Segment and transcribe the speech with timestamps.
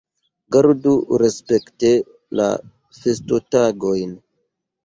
[0.53, 1.93] Gardu respekte
[2.41, 2.49] la
[3.03, 4.19] festotagojn.